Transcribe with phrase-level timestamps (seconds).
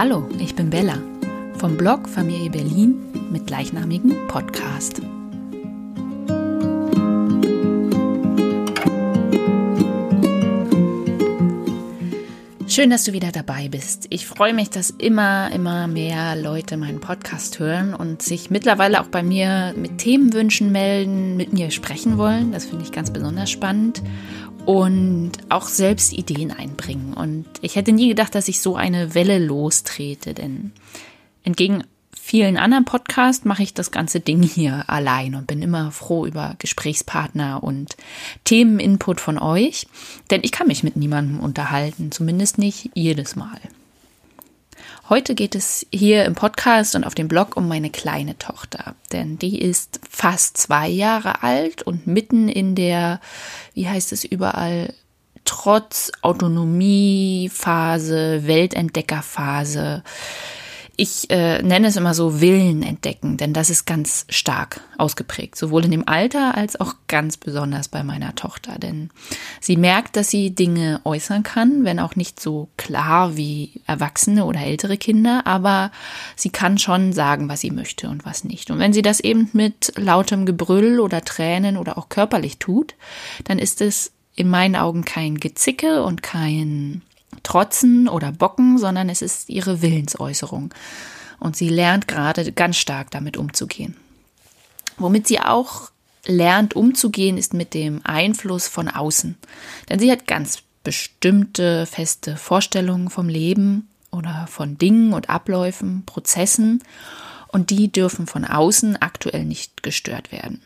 [0.00, 1.02] Hallo, ich bin Bella
[1.56, 3.00] vom Blog Familie Berlin
[3.32, 5.02] mit gleichnamigen Podcast.
[12.68, 14.06] Schön, dass du wieder dabei bist.
[14.10, 19.08] Ich freue mich, dass immer, immer mehr Leute meinen Podcast hören und sich mittlerweile auch
[19.08, 22.52] bei mir mit Themenwünschen melden, mit mir sprechen wollen.
[22.52, 24.00] Das finde ich ganz besonders spannend
[24.68, 27.14] und auch selbst Ideen einbringen.
[27.14, 30.72] Und ich hätte nie gedacht, dass ich so eine Welle lostrete, denn
[31.42, 36.26] entgegen vielen anderen Podcasts mache ich das ganze Ding hier allein und bin immer froh
[36.26, 37.96] über Gesprächspartner und
[38.44, 39.86] Themeninput von euch,
[40.30, 43.58] denn ich kann mich mit niemandem unterhalten, zumindest nicht jedes Mal.
[45.08, 49.38] Heute geht es hier im Podcast und auf dem Blog um meine kleine Tochter, denn
[49.38, 53.18] die ist fast zwei Jahre alt und mitten in der,
[53.72, 54.92] wie heißt es überall,
[55.46, 60.02] trotz Autonomiephase, Weltentdeckerphase,
[61.00, 65.84] ich äh, nenne es immer so Willen entdecken, denn das ist ganz stark ausgeprägt, sowohl
[65.84, 68.80] in dem Alter als auch ganz besonders bei meiner Tochter.
[68.80, 69.10] Denn
[69.60, 74.58] sie merkt, dass sie Dinge äußern kann, wenn auch nicht so klar wie erwachsene oder
[74.60, 75.92] ältere Kinder, aber
[76.34, 78.72] sie kann schon sagen, was sie möchte und was nicht.
[78.72, 82.96] Und wenn sie das eben mit lautem Gebrüll oder Tränen oder auch körperlich tut,
[83.44, 87.02] dann ist es in meinen Augen kein Gezicke und kein
[87.42, 90.72] Trotzen oder Bocken, sondern es ist ihre Willensäußerung.
[91.38, 93.96] Und sie lernt gerade ganz stark damit umzugehen.
[94.96, 95.90] Womit sie auch
[96.26, 99.36] lernt umzugehen, ist mit dem Einfluss von außen.
[99.88, 106.82] Denn sie hat ganz bestimmte feste Vorstellungen vom Leben oder von Dingen und Abläufen, Prozessen
[107.48, 110.62] und die dürfen von außen aktuell nicht gestört werden.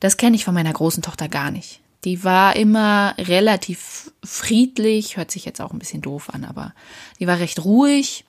[0.00, 1.80] Das kenne ich von meiner großen Tochter gar nicht.
[2.04, 6.74] Die war immer relativ friedlich, hört sich jetzt auch ein bisschen doof an, aber
[7.20, 8.24] die war recht ruhig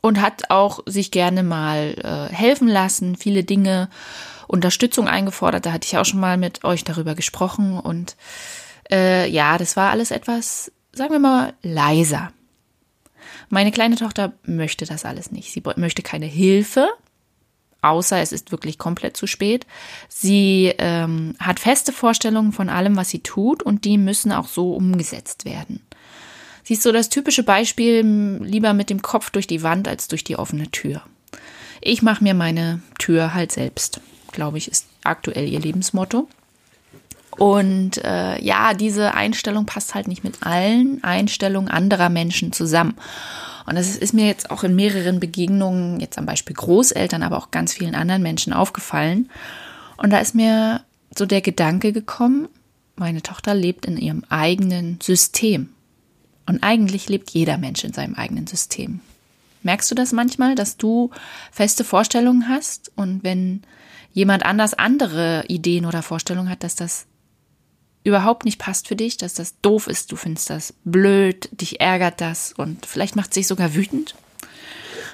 [0.00, 3.88] und hat auch sich gerne mal äh, helfen lassen, viele Dinge,
[4.48, 5.66] Unterstützung eingefordert.
[5.66, 8.16] Da hatte ich auch schon mal mit euch darüber gesprochen und
[8.90, 12.32] äh, ja, das war alles etwas, sagen wir mal, leiser.
[13.48, 15.52] Meine kleine Tochter möchte das alles nicht.
[15.52, 16.88] Sie möchte keine Hilfe,
[17.82, 19.66] außer es ist wirklich komplett zu spät.
[20.08, 24.72] Sie ähm, hat feste Vorstellungen von allem, was sie tut und die müssen auch so
[24.72, 25.80] umgesetzt werden.
[26.62, 28.00] Sie ist so das typische Beispiel,
[28.40, 31.02] lieber mit dem Kopf durch die Wand als durch die offene Tür.
[31.80, 34.00] Ich mache mir meine Tür halt selbst,
[34.30, 36.28] glaube ich, ist aktuell ihr Lebensmotto.
[37.38, 42.94] Und äh, ja, diese Einstellung passt halt nicht mit allen Einstellungen anderer Menschen zusammen.
[43.66, 47.50] Und das ist mir jetzt auch in mehreren Begegnungen, jetzt am Beispiel Großeltern, aber auch
[47.50, 49.30] ganz vielen anderen Menschen aufgefallen.
[49.96, 50.82] Und da ist mir
[51.16, 52.48] so der Gedanke gekommen,
[52.96, 55.70] meine Tochter lebt in ihrem eigenen System.
[56.46, 59.00] Und eigentlich lebt jeder Mensch in seinem eigenen System.
[59.62, 61.10] Merkst du das manchmal, dass du
[61.52, 63.62] feste Vorstellungen hast und wenn
[64.12, 67.06] jemand anders andere Ideen oder Vorstellungen hat, dass das
[68.04, 72.20] überhaupt nicht passt für dich, dass das doof ist, du findest das blöd, dich ärgert
[72.20, 74.14] das und vielleicht macht es dich sogar wütend.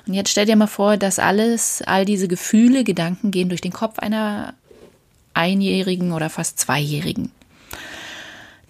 [0.06, 3.72] Und jetzt stell dir mal vor, dass alles, all diese Gefühle, Gedanken gehen durch den
[3.72, 4.54] Kopf einer
[5.34, 7.30] Einjährigen oder fast Zweijährigen.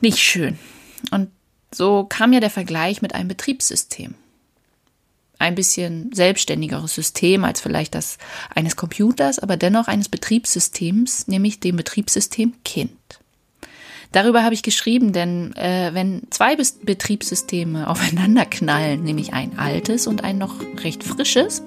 [0.00, 0.58] Nicht schön.
[1.12, 1.30] Und
[1.72, 4.14] so kam ja der Vergleich mit einem Betriebssystem.
[5.38, 8.18] Ein bisschen selbstständigeres System als vielleicht das
[8.52, 13.20] eines Computers, aber dennoch eines Betriebssystems, nämlich dem Betriebssystem Kind.
[14.12, 20.24] Darüber habe ich geschrieben, denn äh, wenn zwei Betriebssysteme aufeinander knallen, nämlich ein altes und
[20.24, 21.62] ein noch recht frisches,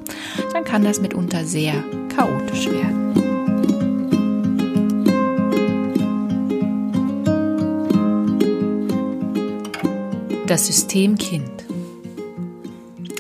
[0.54, 1.84] dann kann das mitunter sehr
[2.16, 3.12] chaotisch werden.
[10.48, 11.50] Das System Kind.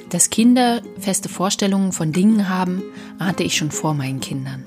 [0.09, 2.83] Dass Kinder feste Vorstellungen von Dingen haben,
[3.19, 4.65] ahnte ich schon vor meinen Kindern.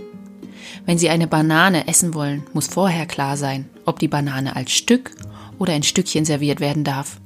[0.86, 5.12] Wenn sie eine Banane essen wollen, muss vorher klar sein, ob die Banane als Stück
[5.58, 7.20] oder in Stückchen serviert werden darf.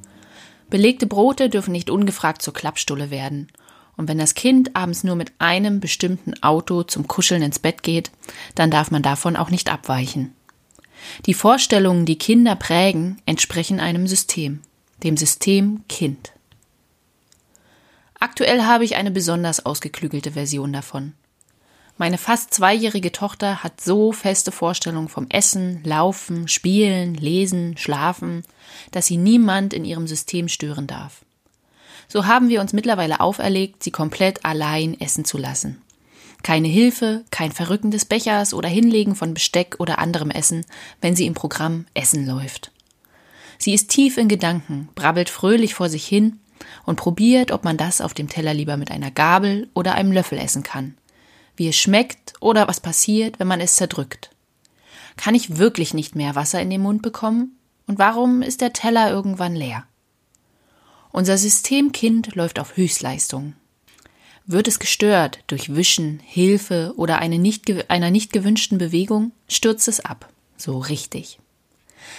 [0.71, 3.49] Belegte Brote dürfen nicht ungefragt zur Klappstulle werden.
[3.97, 8.13] Und wenn das Kind abends nur mit einem bestimmten Auto zum Kuscheln ins Bett geht,
[8.55, 10.35] dann darf man davon auch nicht abweichen.
[11.27, 14.61] Die Vorstellungen, die Kinder prägen, entsprechen einem System,
[15.03, 16.33] dem System Kind.
[18.21, 21.15] Aktuell habe ich eine besonders ausgeklügelte Version davon.
[22.01, 28.45] Meine fast zweijährige Tochter hat so feste Vorstellungen vom Essen, Laufen, Spielen, Lesen, Schlafen,
[28.93, 31.25] dass sie niemand in ihrem System stören darf.
[32.07, 35.83] So haben wir uns mittlerweile auferlegt, sie komplett allein essen zu lassen.
[36.45, 40.65] Keine Hilfe, kein Verrücken des Bechers oder Hinlegen von Besteck oder anderem Essen,
[41.01, 42.71] wenn sie im Programm Essen läuft.
[43.59, 46.39] Sie ist tief in Gedanken, brabbelt fröhlich vor sich hin
[46.87, 50.39] und probiert, ob man das auf dem Teller lieber mit einer Gabel oder einem Löffel
[50.39, 50.95] essen kann,
[51.59, 54.31] wie es schmeckt oder was passiert, wenn man es zerdrückt.
[55.17, 57.59] Kann ich wirklich nicht mehr Wasser in den Mund bekommen?
[57.87, 59.85] Und warum ist der Teller irgendwann leer?
[61.11, 63.55] Unser Systemkind läuft auf Höchstleistung.
[64.47, 70.01] Wird es gestört durch Wischen, Hilfe oder eine nicht, einer nicht gewünschten Bewegung, stürzt es
[70.01, 70.29] ab.
[70.57, 71.39] So richtig.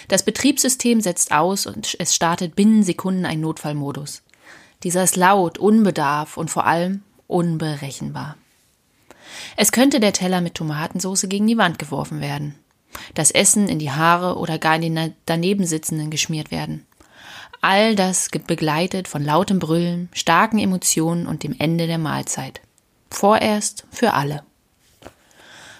[0.08, 4.22] Das Betriebssystem setzt aus und es startet binnen Sekunden ein Notfallmodus.
[4.82, 8.36] Dieser ist laut, unbedarf und vor allem unberechenbar.
[9.56, 12.54] Es könnte der Teller mit Tomatensauce gegen die Wand geworfen werden,
[13.14, 16.86] das Essen in die Haare oder gar in den daneben sitzenden geschmiert werden.
[17.60, 22.60] All das begleitet von lautem Brüllen, starken Emotionen und dem Ende der Mahlzeit.
[23.10, 24.42] Vorerst für alle.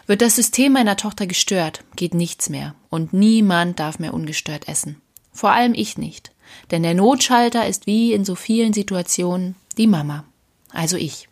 [0.07, 5.01] Wird das System meiner Tochter gestört, geht nichts mehr und niemand darf mehr ungestört essen.
[5.33, 6.33] Vor allem ich nicht,
[6.71, 10.25] denn der Notschalter ist wie in so vielen Situationen die Mama,
[10.73, 11.29] also ich.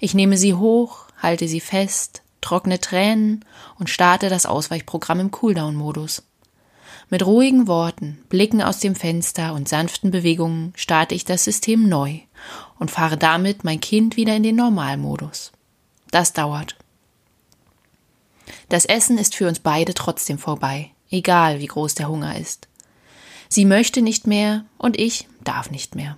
[0.00, 3.44] Ich nehme sie hoch, halte sie fest, trockne Tränen
[3.78, 6.22] und starte das Ausweichprogramm im Cooldown-Modus.
[7.10, 12.20] Mit ruhigen Worten, Blicken aus dem Fenster und sanften Bewegungen starte ich das System neu
[12.78, 15.52] und fahre damit mein Kind wieder in den Normalmodus.
[16.10, 16.76] Das dauert.
[18.68, 22.68] Das Essen ist für uns beide trotzdem vorbei, egal wie groß der Hunger ist.
[23.48, 26.16] Sie möchte nicht mehr und ich darf nicht mehr.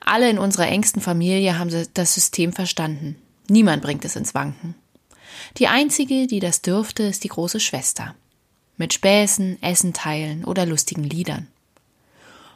[0.00, 3.16] Alle in unserer engsten Familie haben das System verstanden.
[3.48, 4.74] Niemand bringt es ins Wanken.
[5.58, 8.14] Die einzige, die das dürfte, ist die große Schwester
[8.76, 11.48] mit Späßen, Essen teilen oder lustigen Liedern.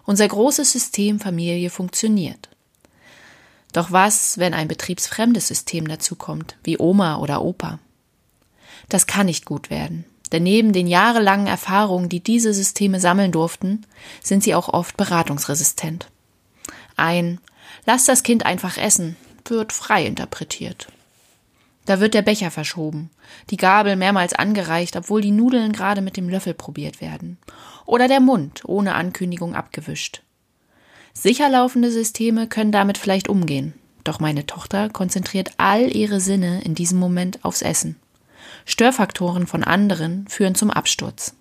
[0.04, 2.48] Unser großes System Familie funktioniert.
[3.72, 7.78] Doch was, wenn ein betriebsfremdes System dazukommt, wie Oma oder Opa?
[8.88, 13.86] Das kann nicht gut werden, denn neben den jahrelangen Erfahrungen, die diese Systeme sammeln durften,
[14.22, 16.08] sind sie auch oft beratungsresistent.
[16.96, 17.38] Ein
[17.84, 19.16] Lass das Kind einfach essen
[19.50, 20.88] wird frei interpretiert.
[21.86, 23.08] Da wird der Becher verschoben,
[23.48, 27.38] die Gabel mehrmals angereicht, obwohl die Nudeln gerade mit dem Löffel probiert werden.
[27.86, 30.22] Oder der Mund ohne Ankündigung abgewischt.
[31.14, 33.72] Sicher laufende Systeme können damit vielleicht umgehen,
[34.04, 37.96] doch meine Tochter konzentriert all ihre Sinne in diesem Moment aufs Essen.
[38.66, 41.34] Störfaktoren von anderen führen zum Absturz.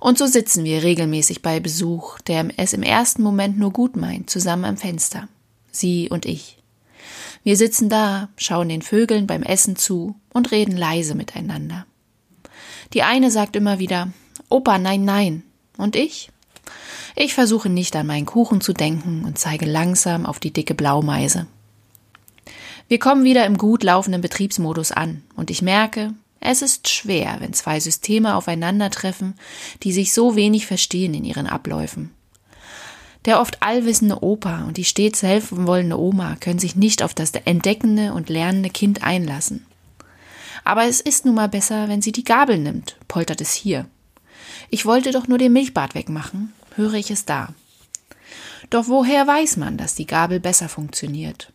[0.00, 4.30] Und so sitzen wir regelmäßig bei Besuch, der es im ersten Moment nur gut meint,
[4.30, 5.28] zusammen am Fenster.
[5.78, 6.58] Sie und ich.
[7.42, 11.86] Wir sitzen da, schauen den Vögeln beim Essen zu und reden leise miteinander.
[12.92, 14.12] Die eine sagt immer wieder
[14.48, 15.42] Opa, nein, nein.
[15.76, 16.30] Und ich?
[17.14, 21.46] Ich versuche nicht an meinen Kuchen zu denken und zeige langsam auf die dicke Blaumeise.
[22.88, 27.52] Wir kommen wieder im gut laufenden Betriebsmodus an und ich merke, es ist schwer, wenn
[27.52, 29.34] zwei Systeme aufeinandertreffen,
[29.82, 32.10] die sich so wenig verstehen in ihren Abläufen.
[33.24, 37.32] Der oft allwissende Opa und die stets helfen wollende Oma können sich nicht auf das
[37.32, 39.66] entdeckende und lernende Kind einlassen.
[40.64, 43.86] Aber es ist nun mal besser, wenn sie die Gabel nimmt, poltert es hier.
[44.70, 47.48] Ich wollte doch nur den Milchbad wegmachen, höre ich es da.
[48.70, 51.52] Doch woher weiß man, dass die Gabel besser funktioniert?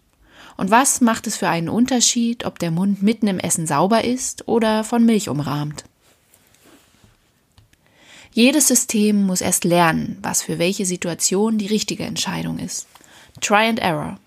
[0.58, 4.48] Und was macht es für einen Unterschied, ob der Mund mitten im Essen sauber ist
[4.48, 5.84] oder von Milch umrahmt?
[8.34, 12.88] Jedes System muss erst lernen, was für welche Situation die richtige Entscheidung ist.
[13.42, 14.20] Try and Error.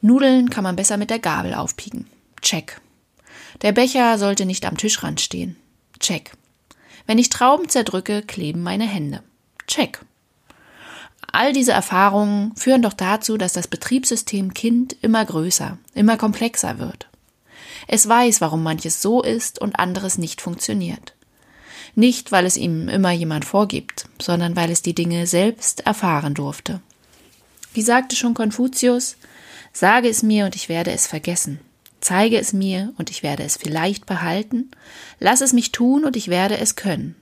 [0.00, 2.06] Nudeln kann man besser mit der Gabel aufpieken.
[2.42, 2.80] Check.
[3.62, 5.56] Der Becher sollte nicht am Tischrand stehen.
[6.00, 6.32] Check.
[7.06, 9.22] Wenn ich Trauben zerdrücke, kleben meine Hände.
[9.68, 10.00] Check.
[11.32, 17.08] All diese Erfahrungen führen doch dazu, dass das Betriebssystem Kind immer größer, immer komplexer wird.
[17.86, 21.14] Es weiß, warum manches so ist und anderes nicht funktioniert.
[21.94, 26.80] Nicht, weil es ihm immer jemand vorgibt, sondern weil es die Dinge selbst erfahren durfte.
[27.74, 29.16] Wie sagte schon Konfuzius,
[29.72, 31.60] sage es mir und ich werde es vergessen.
[32.00, 34.70] Zeige es mir und ich werde es vielleicht behalten.
[35.18, 37.14] Lass es mich tun und ich werde es können.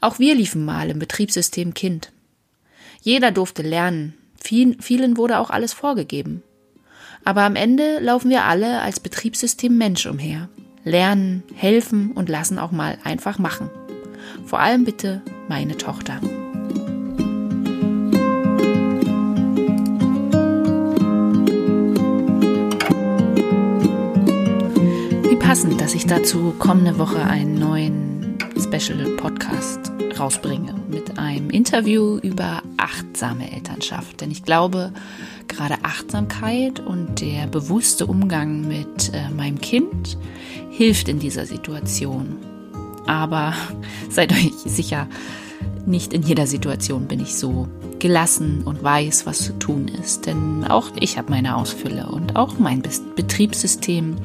[0.00, 2.12] Auch wir liefen mal im Betriebssystem Kind.
[3.00, 4.14] Jeder durfte lernen.
[4.40, 6.42] Vielen wurde auch alles vorgegeben.
[7.24, 10.48] Aber am Ende laufen wir alle als Betriebssystem Mensch umher
[10.84, 13.70] lernen, helfen und lassen auch mal einfach machen.
[14.44, 16.20] Vor allem bitte meine Tochter.
[25.22, 32.18] Wie passend, dass ich dazu kommende Woche einen neuen Special Podcast rausbringe mit einem Interview
[32.18, 34.20] über achtsame Elternschaft.
[34.20, 34.92] Denn ich glaube,
[35.48, 40.18] gerade Achtsamkeit und der bewusste Umgang mit äh, meinem Kind
[40.70, 42.36] hilft in dieser Situation.
[43.06, 43.54] Aber
[44.10, 45.08] seid euch sicher,
[45.86, 47.66] nicht in jeder Situation bin ich so
[47.98, 50.26] gelassen und weiß, was zu tun ist.
[50.26, 52.82] Denn auch ich habe meine Ausfülle und auch mein
[53.16, 54.16] Betriebssystem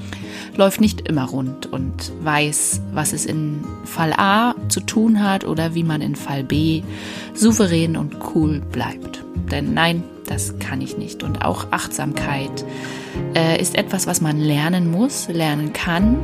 [0.55, 5.73] läuft nicht immer rund und weiß, was es in Fall A zu tun hat oder
[5.73, 6.83] wie man in Fall B
[7.33, 9.23] souverän und cool bleibt.
[9.51, 11.23] Denn nein, das kann ich nicht.
[11.23, 12.65] Und auch Achtsamkeit
[13.35, 16.19] äh, ist etwas, was man lernen muss, lernen kann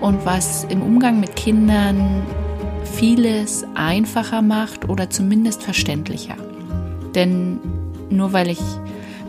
[0.00, 2.22] und was im Umgang mit Kindern
[2.84, 6.36] vieles einfacher macht oder zumindest verständlicher.
[7.14, 7.58] Denn
[8.10, 8.60] nur weil ich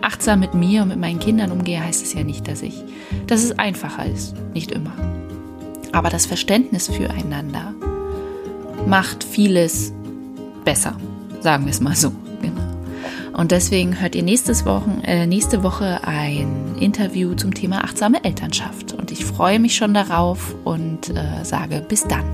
[0.02, 2.84] achtsam mit mir und mit meinen Kindern umgehe, heißt es ja nicht, dass ich,
[3.28, 4.36] dass es einfacher ist.
[4.54, 4.94] Nicht immer.
[5.92, 7.74] Aber das Verständnis füreinander
[8.86, 9.94] macht vieles
[10.64, 10.96] besser.
[11.42, 12.12] Sagen wir es mal so.
[13.34, 18.94] Und deswegen hört ihr nächstes Wochen, äh, nächste Woche ein Interview zum Thema achtsame Elternschaft.
[18.94, 22.26] Und ich freue mich schon darauf und äh, sage bis dann.